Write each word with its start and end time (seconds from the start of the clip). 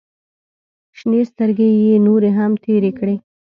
شنې 0.97 1.21
سترګې 1.31 1.69
يې 1.83 1.95
نورې 2.07 2.29
هم 2.37 2.51
تېرې 2.63 2.91
کړې. 2.99 3.15